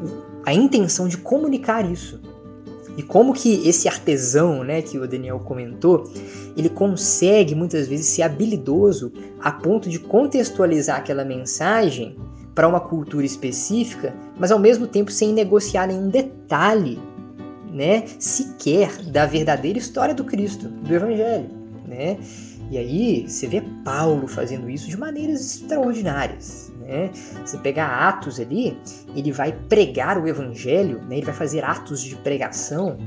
[0.47, 2.21] a intenção de comunicar isso.
[2.97, 6.05] E como que esse artesão, né, que o Daniel comentou,
[6.57, 12.17] ele consegue muitas vezes ser habilidoso a ponto de contextualizar aquela mensagem
[12.55, 17.01] para uma cultura específica, mas ao mesmo tempo sem negociar nenhum detalhe,
[17.73, 21.51] né, sequer da verdadeira história do Cristo, do Evangelho,
[21.87, 22.19] né?
[22.71, 26.64] E aí você vê Paulo fazendo isso de maneiras extraordinárias.
[26.85, 27.11] Né?
[27.45, 28.77] Você pegar Atos ali,
[29.17, 31.17] ele vai pregar o evangelho, né?
[31.17, 32.99] ele vai fazer atos de pregação,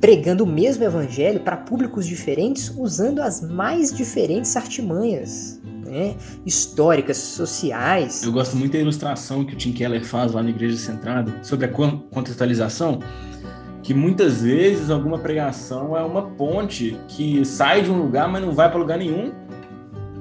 [0.00, 5.60] pregando o mesmo evangelho para públicos diferentes, usando as mais diferentes artimanhas.
[5.84, 6.16] Né?
[6.46, 8.22] históricas, sociais.
[8.22, 11.66] Eu gosto muito da ilustração que o Tim Keller faz lá na Igreja Centrada sobre
[11.66, 13.00] a contextualização,
[13.82, 18.52] que muitas vezes alguma pregação é uma ponte que sai de um lugar, mas não
[18.52, 19.32] vai para lugar nenhum,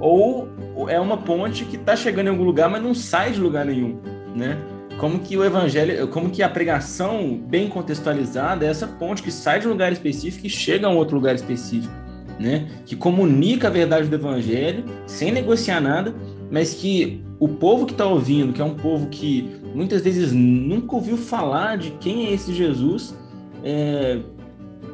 [0.02, 0.50] ou
[0.90, 4.00] é uma ponte que está chegando em algum lugar, mas não sai de lugar nenhum,
[4.36, 4.58] né?
[4.98, 9.60] Como que o evangelho, como que a pregação bem contextualizada é essa ponte que sai
[9.60, 11.94] de um lugar específico e chega a um outro lugar específico,
[12.40, 12.68] né?
[12.86, 16.14] Que comunica a verdade do evangelho sem negociar nada,
[16.50, 20.96] mas que o povo que está ouvindo, que é um povo que muitas vezes nunca
[20.96, 23.16] ouviu falar de quem é esse Jesus,
[23.64, 24.20] é,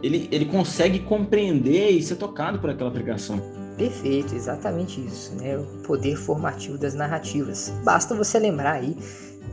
[0.04, 3.57] ele, ele consegue compreender e ser tocado por aquela pregação.
[3.78, 5.56] Perfeito, exatamente isso, né?
[5.56, 7.72] O poder formativo das narrativas.
[7.84, 8.98] Basta você lembrar aí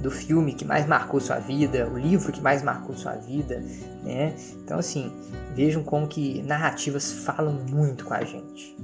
[0.01, 3.63] do filme que mais marcou sua vida, o livro que mais marcou sua vida,
[4.03, 4.35] né?
[4.65, 5.13] Então assim,
[5.55, 8.75] vejam como que narrativas falam muito com a gente.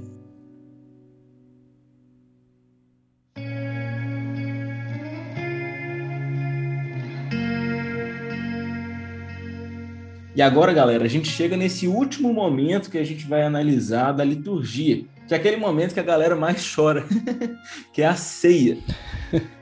[10.33, 14.23] E agora, galera, a gente chega nesse último momento que a gente vai analisar da
[14.23, 17.05] liturgia, que é aquele momento que a galera mais chora,
[17.93, 18.77] que é a ceia.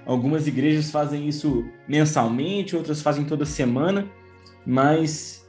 [0.03, 4.07] Algumas igrejas fazem isso mensalmente, outras fazem toda semana,
[4.65, 5.45] mas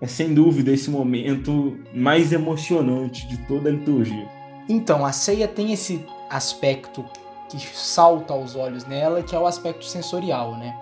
[0.00, 4.26] é sem dúvida esse momento mais emocionante de toda a liturgia.
[4.70, 7.04] Então, a ceia tem esse aspecto
[7.50, 10.74] que salta aos olhos nela, que é o aspecto sensorial, né?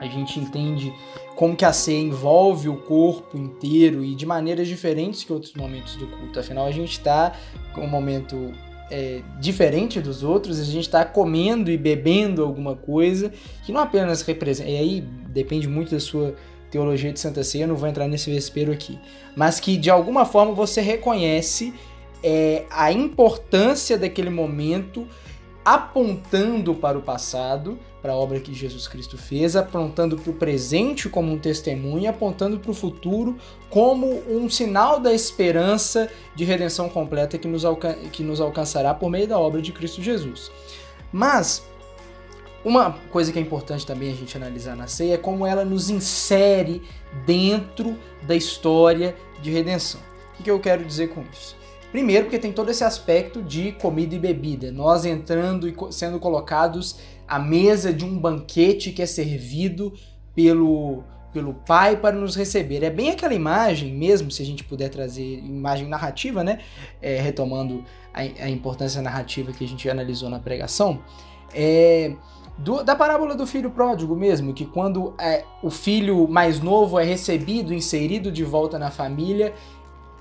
[0.00, 0.92] A gente entende
[1.34, 5.96] como que a ceia envolve o corpo inteiro e de maneiras diferentes que outros momentos
[5.96, 6.38] do culto.
[6.38, 7.32] Afinal, a gente está
[7.74, 8.52] com um momento
[8.90, 13.32] é, diferente dos outros, a gente está comendo e bebendo alguma coisa
[13.64, 14.70] que não apenas representa.
[14.70, 16.34] E aí depende muito da sua
[16.70, 18.98] teologia de Santa Ceia, não vou entrar nesse vespero aqui.
[19.34, 21.74] Mas que de alguma forma você reconhece
[22.22, 25.06] é, a importância daquele momento
[25.64, 31.08] apontando para o passado, para a obra que Jesus Cristo fez, apontando para o presente
[31.08, 33.36] como um testemunho, apontando para o futuro
[33.68, 37.64] como um sinal da esperança de redenção completa que nos,
[38.12, 40.52] que nos alcançará por meio da obra de Cristo Jesus.
[41.10, 41.66] Mas
[42.64, 45.90] uma coisa que é importante também a gente analisar na ceia é como ela nos
[45.90, 46.82] insere
[47.26, 50.00] dentro da história de redenção.
[50.38, 51.56] O que eu quero dizer com isso?
[51.96, 56.98] Primeiro, porque tem todo esse aspecto de comida e bebida, nós entrando e sendo colocados
[57.26, 59.94] à mesa de um banquete que é servido
[60.34, 62.82] pelo, pelo Pai para nos receber.
[62.82, 66.58] É bem aquela imagem mesmo, se a gente puder trazer imagem narrativa, né?
[67.00, 67.82] É, retomando
[68.12, 71.00] a, a, importância narrativa que a gente analisou na pregação.
[71.54, 72.12] É,
[72.58, 77.04] do, da parábola do filho pródigo mesmo, que quando é, o filho mais novo é
[77.04, 79.54] recebido, inserido de volta na família,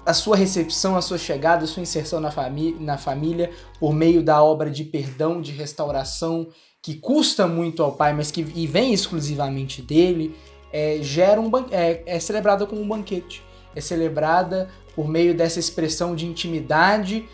[0.06, 2.32] a sua recepção, a sua chegada, a sua inserção na,
[2.80, 3.50] na família
[3.80, 6.48] por meio da obra de perdão, de restauração,
[6.82, 10.36] que custa muito ao pai, mas que vem exclusivamente dele,
[10.72, 13.44] é, gera um é, é celebrada como um banquete.
[13.76, 17.28] É celebrada por meio dessa expressão de intimidade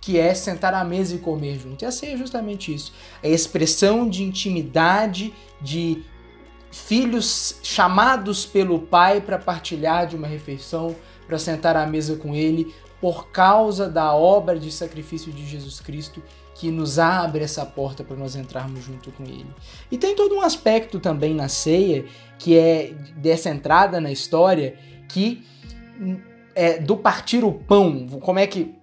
[0.00, 1.82] que é sentar à mesa e comer junto.
[1.82, 2.92] E a ceia é justamente isso.
[3.22, 6.04] É a expressão de intimidade, de
[6.70, 10.94] filhos chamados pelo pai para partilhar de uma refeição,
[11.28, 16.20] para sentar à mesa com ele, por causa da obra de sacrifício de Jesus Cristo
[16.58, 19.46] que nos abre essa porta para nós entrarmos junto com Ele.
[19.92, 22.04] E tem todo um aspecto também na ceia,
[22.36, 24.76] que é dessa entrada na história,
[25.08, 25.44] que
[26.56, 28.08] é do partir o pão.
[28.20, 28.74] Como é que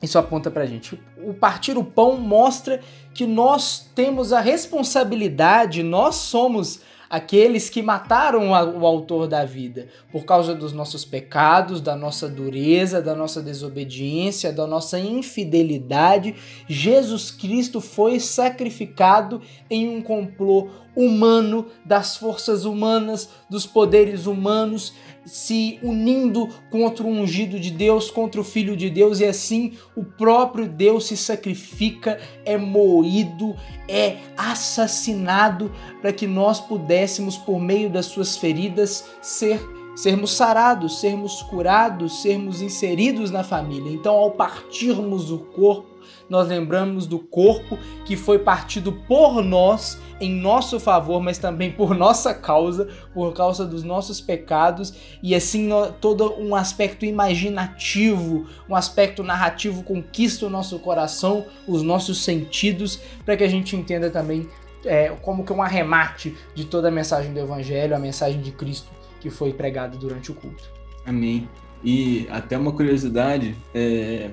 [0.00, 0.98] isso aponta pra gente?
[1.18, 2.80] O partir o pão mostra
[3.12, 6.80] que nós temos a responsabilidade, nós somos
[7.10, 13.02] aqueles que mataram o autor da vida por causa dos nossos pecados, da nossa dureza,
[13.02, 16.36] da nossa desobediência, da nossa infidelidade.
[16.68, 24.92] Jesus Cristo foi sacrificado em um complô humano, das forças humanas, dos poderes humanos,
[25.30, 30.02] se unindo contra o ungido de Deus, contra o Filho de Deus, e assim o
[30.02, 33.54] próprio Deus se sacrifica, é moído,
[33.86, 35.70] é assassinado
[36.00, 39.60] para que nós pudéssemos, por meio das suas feridas, ser
[39.94, 43.92] sermos sarados, sermos curados, sermos inseridos na família.
[43.92, 45.89] Então, ao partirmos o corpo,
[46.28, 51.94] nós lembramos do corpo que foi partido por nós em nosso favor, mas também por
[51.94, 59.22] nossa causa, por causa dos nossos pecados, e assim todo um aspecto imaginativo, um aspecto
[59.22, 64.48] narrativo conquista o nosso coração, os nossos sentidos, para que a gente entenda também
[64.84, 68.90] é, como que um arremate de toda a mensagem do Evangelho, a mensagem de Cristo
[69.20, 70.70] que foi pregada durante o culto.
[71.04, 71.48] Amém.
[71.84, 74.30] E até uma curiosidade, é,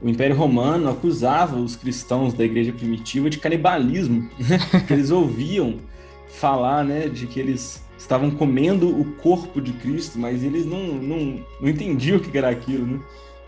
[0.00, 4.58] o Império Romano acusava os cristãos da igreja primitiva de canibalismo, né?
[4.86, 5.78] que eles ouviam
[6.28, 11.44] falar né, de que eles estavam comendo o corpo de Cristo, mas eles não, não,
[11.60, 13.00] não entendiam o que era aquilo, né?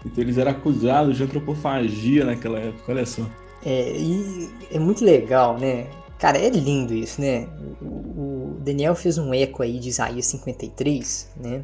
[0.04, 3.24] Então eles eram acusados de antropofagia naquela época, olha só.
[3.64, 5.86] É, e é muito legal, né?
[6.18, 7.46] Cara, é lindo isso, né?
[7.80, 11.62] O, o Daniel fez um eco aí de Isaías 53, né?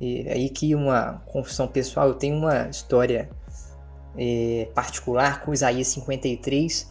[0.00, 3.30] E aí que uma confissão pessoal, eu tenho uma história
[4.16, 6.86] é, particular com Isaías 53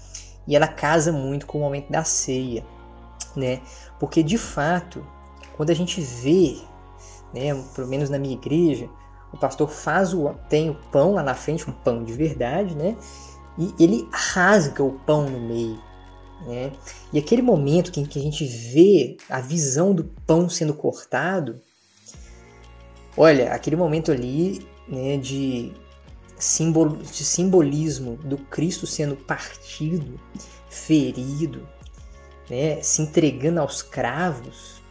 [0.48, 2.66] e ela casa muito com o momento da ceia,
[3.36, 3.62] né?
[4.00, 5.06] Porque de fato,
[5.56, 6.58] quando a gente vê,
[7.34, 8.90] né, pelo menos na minha igreja,
[9.34, 12.96] o pastor faz o tem o pão lá na frente, um pão de verdade, né?
[13.58, 15.82] E ele rasga o pão no meio,
[16.46, 16.72] né?
[17.12, 21.60] E aquele momento que, que a gente vê a visão do pão sendo cortado,
[23.18, 25.74] olha, aquele momento ali, né, de
[26.38, 30.20] simbolo, de simbolismo do Cristo sendo partido,
[30.70, 31.68] ferido,
[32.50, 34.82] né, se entregando aos cravos,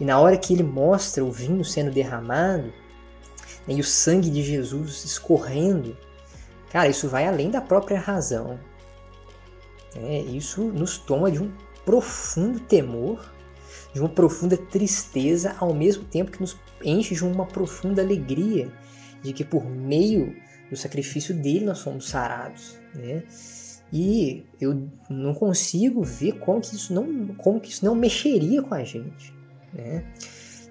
[0.00, 2.72] e na hora que ele mostra o vinho sendo derramado
[3.66, 5.96] né, e o sangue de Jesus escorrendo,
[6.70, 8.58] cara, isso vai além da própria razão.
[9.96, 11.52] É, isso nos toma de um
[11.84, 13.32] profundo temor,
[13.92, 18.70] de uma profunda tristeza, ao mesmo tempo que nos enche de uma profunda alegria
[19.22, 20.36] de que por meio
[20.70, 23.22] do sacrifício dele nós fomos sarados, né?
[23.92, 28.74] E eu não consigo ver como que isso não, como que isso não mexeria com
[28.74, 29.34] a gente,
[29.72, 30.04] né?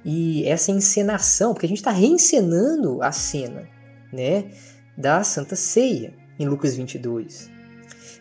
[0.05, 3.67] E essa encenação, porque a gente está reencenando a cena,
[4.13, 4.51] né,
[4.97, 7.49] da Santa Ceia em Lucas 22.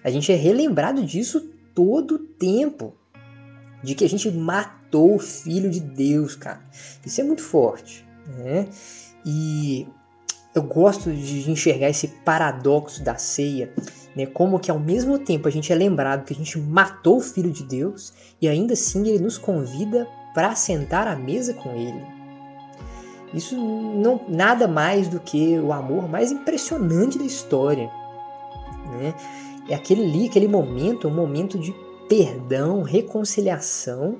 [0.02, 2.94] A gente é relembrado disso todo o tempo,
[3.82, 6.64] de que a gente matou o Filho de Deus, cara.
[7.04, 8.66] Isso é muito forte, né?
[9.24, 9.86] E
[10.56, 13.70] eu gosto de enxergar esse paradoxo da ceia,
[14.14, 14.24] né?
[14.24, 17.50] Como que ao mesmo tempo a gente é lembrado que a gente matou o Filho
[17.50, 22.02] de Deus e ainda assim ele nos convida para sentar à mesa com ele.
[23.34, 27.90] Isso não nada mais do que o amor mais impressionante da história,
[28.98, 29.14] né?
[29.68, 31.74] É aquele ali, aquele momento, um momento de
[32.08, 34.16] perdão, reconciliação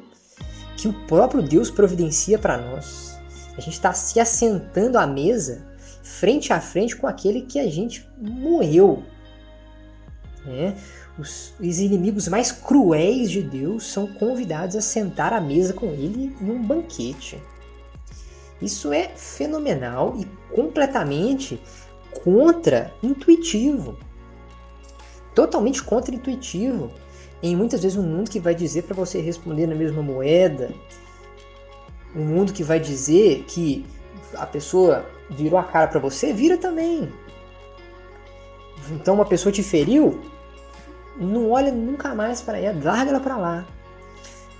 [0.76, 3.18] que o próprio Deus providencia para nós.
[3.56, 5.65] A gente está se assentando à mesa
[6.18, 9.02] frente a frente com aquele que a gente morreu.
[10.44, 10.76] Né?
[11.18, 16.34] Os, os, inimigos mais cruéis de Deus são convidados a sentar à mesa com ele
[16.40, 17.42] em um banquete.
[18.62, 21.60] Isso é fenomenal e completamente
[22.24, 23.98] contra-intuitivo.
[25.34, 26.90] Totalmente contra-intuitivo.
[27.42, 30.70] Em muitas vezes um mundo que vai dizer para você responder na mesma moeda,
[32.14, 33.84] um mundo que vai dizer que
[34.34, 37.12] a pessoa virou a cara para você, vira também.
[38.90, 40.20] Então uma pessoa te feriu,
[41.18, 43.66] não olha nunca mais para ela, larga ela para lá.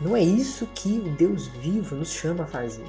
[0.00, 2.84] Não é isso que o Deus vivo nos chama a fazer.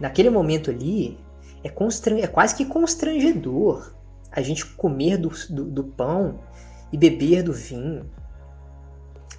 [0.00, 1.18] Naquele momento ali,
[1.62, 2.18] é, constran...
[2.18, 3.92] é quase que constrangedor
[4.30, 6.40] a gente comer do, do, do pão
[6.92, 8.10] e beber do vinho.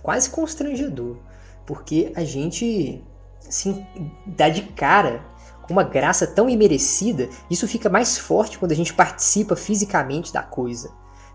[0.01, 1.18] Quase constrangedor,
[1.66, 3.03] porque a gente
[3.39, 3.86] se
[4.26, 5.26] dá de cara
[5.70, 10.91] uma graça tão imerecida, isso fica mais forte quando a gente participa fisicamente da coisa.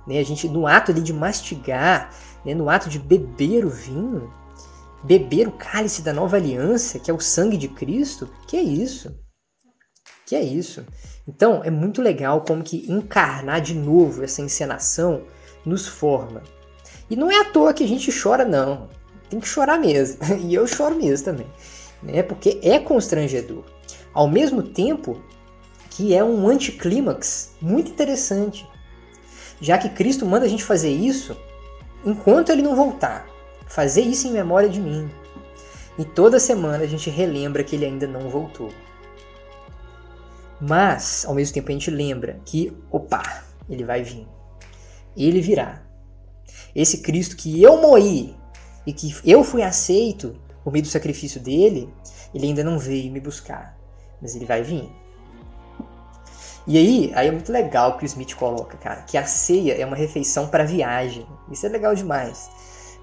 [0.06, 0.18] né?
[0.18, 2.10] A gente no ato ali de mastigar,
[2.44, 2.54] né?
[2.54, 4.32] no ato de beber o vinho,
[5.02, 9.14] beber o cálice da nova aliança, que é o sangue de Cristo, que é isso?
[10.26, 10.84] Que é isso?
[11.28, 15.22] Então, é muito legal como que encarnar de novo essa encenação
[15.64, 16.42] nos forma.
[17.08, 18.88] E não é à toa que a gente chora, não.
[19.28, 20.18] Tem que chorar mesmo.
[20.40, 21.46] E eu choro mesmo também.
[22.02, 22.22] Né?
[22.22, 23.64] Porque é constrangedor.
[24.14, 25.20] Ao mesmo tempo
[25.90, 28.66] que é um anticlímax muito interessante.
[29.60, 31.36] Já que Cristo manda a gente fazer isso
[32.04, 33.26] enquanto ele não voltar.
[33.66, 35.10] Fazer isso em memória de mim.
[35.98, 38.72] E toda semana a gente relembra que ele ainda não voltou.
[40.60, 44.26] Mas, ao mesmo tempo, a gente lembra que, opa, ele vai vir.
[45.16, 45.82] Ele virá.
[46.74, 48.34] Esse Cristo que eu morri
[48.86, 51.92] e que eu fui aceito por meio do sacrifício dele,
[52.34, 53.78] ele ainda não veio me buscar,
[54.20, 54.90] mas ele vai vir.
[56.66, 59.84] E aí, aí é muito legal que o Smith coloca, cara, que a ceia é
[59.84, 61.26] uma refeição para viagem.
[61.50, 62.48] Isso é legal demais.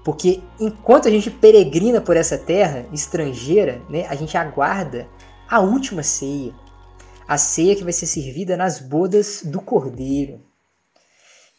[0.04, 5.08] Porque enquanto a gente peregrina por essa terra estrangeira, né, a gente aguarda
[5.48, 6.52] a última ceia.
[7.28, 10.40] A ceia que vai ser servida nas bodas do Cordeiro.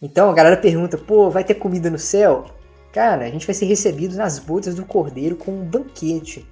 [0.01, 2.45] Então a galera pergunta: pô, vai ter comida no céu?
[2.91, 6.45] Cara, a gente vai ser recebido nas bodas do Cordeiro com um banquete.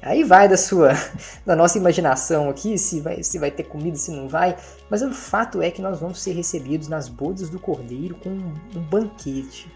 [0.00, 0.90] Aí vai da sua,
[1.46, 4.56] da nossa imaginação aqui, se vai, se vai ter comida, se não vai.
[4.90, 8.54] Mas o fato é que nós vamos ser recebidos nas bodas do Cordeiro com um,
[8.76, 9.70] um banquete.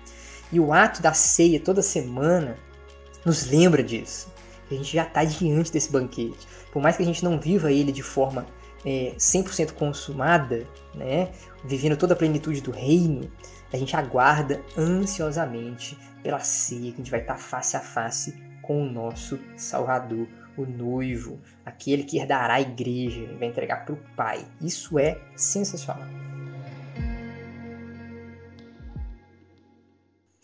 [0.51, 2.57] E o ato da ceia toda semana
[3.25, 4.33] nos lembra disso.
[4.71, 6.47] A gente já está diante desse banquete.
[6.73, 8.47] Por mais que a gente não viva ele de forma
[8.85, 11.31] é, 100% consumada, né,
[11.65, 13.31] vivendo toda a plenitude do reino,
[13.73, 18.35] a gente aguarda ansiosamente pela ceia que a gente vai estar face a face
[18.67, 23.95] com o nosso Salvador, o noivo, aquele que herdará a igreja e vai entregar para
[23.95, 24.45] o Pai.
[24.61, 26.09] Isso é sensacional.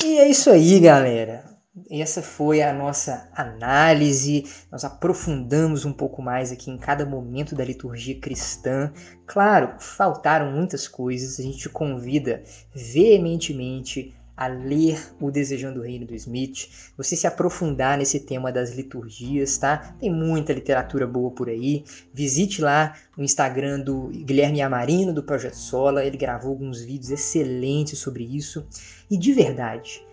[0.02, 1.52] E é isso aí, galera.
[1.90, 4.44] Essa foi a nossa análise.
[4.70, 8.92] Nós aprofundamos um pouco mais aqui em cada momento da liturgia cristã.
[9.26, 11.38] Claro, faltaram muitas coisas.
[11.38, 12.42] A gente te convida
[12.74, 18.74] veementemente a ler o Desejando o Reino do Smith, você se aprofundar nesse tema das
[18.74, 19.95] liturgias, tá?
[20.01, 21.85] Tem muita literatura boa por aí.
[22.12, 27.99] Visite lá o Instagram do Guilherme Amarino do Projeto Sola, ele gravou alguns vídeos excelentes
[27.99, 28.66] sobre isso.
[29.11, 30.05] E de verdade,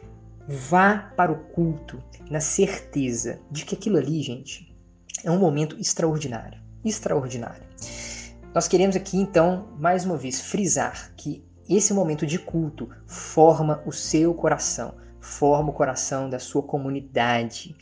[0.47, 4.75] vá para o culto na certeza de que aquilo ali, gente,
[5.23, 7.63] é um momento extraordinário, extraordinário.
[8.53, 13.91] Nós queremos aqui então, mais uma vez, frisar que esse momento de culto forma o
[13.91, 17.75] seu coração, forma o coração da sua comunidade.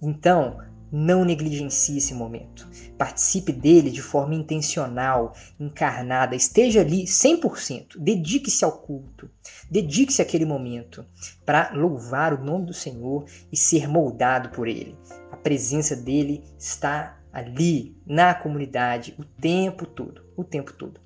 [0.00, 0.58] Então,
[0.90, 2.68] não negligencie esse momento.
[2.96, 6.36] Participe dele de forma intencional, encarnada.
[6.36, 7.98] Esteja ali 100%.
[7.98, 9.28] Dedique-se ao culto.
[9.68, 11.04] Dedique-se àquele momento
[11.44, 14.96] para louvar o nome do Senhor e ser moldado por ele.
[15.32, 21.03] A presença dele está ali na comunidade o tempo todo, o tempo todo.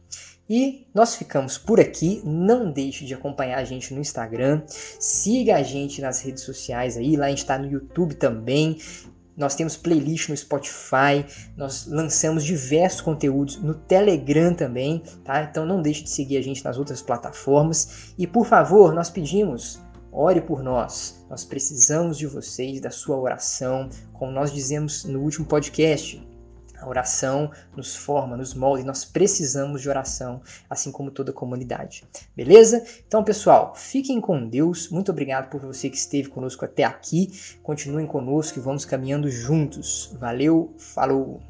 [0.48, 2.22] E nós ficamos por aqui.
[2.24, 4.62] Não deixe de acompanhar a gente no Instagram.
[4.66, 7.16] Siga a gente nas redes sociais aí.
[7.16, 8.78] Lá a gente está no YouTube também.
[9.36, 11.24] Nós temos playlist no Spotify,
[11.56, 15.44] nós lançamos diversos conteúdos no Telegram também, tá?
[15.44, 18.12] Então não deixe de seguir a gente nas outras plataformas.
[18.18, 19.78] E por favor, nós pedimos,
[20.10, 21.24] ore por nós.
[21.30, 26.20] Nós precisamos de vocês, da sua oração, como nós dizemos no último podcast.
[26.80, 31.34] A oração nos forma, nos molda e nós precisamos de oração, assim como toda a
[31.34, 32.04] comunidade.
[32.36, 32.84] Beleza?
[33.06, 34.88] Então, pessoal, fiquem com Deus.
[34.88, 37.32] Muito obrigado por você que esteve conosco até aqui.
[37.62, 40.14] Continuem conosco e vamos caminhando juntos.
[40.18, 41.47] Valeu, falou!